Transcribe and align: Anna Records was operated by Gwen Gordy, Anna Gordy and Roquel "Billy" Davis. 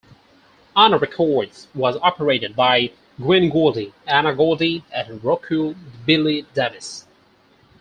Anna 0.75 0.97
Records 0.97 1.67
was 1.75 1.95
operated 2.01 2.55
by 2.55 2.91
Gwen 3.17 3.51
Gordy, 3.51 3.93
Anna 4.07 4.33
Gordy 4.33 4.83
and 4.91 5.21
Roquel 5.21 5.75
"Billy" 6.07 6.41
Davis. 6.55 7.05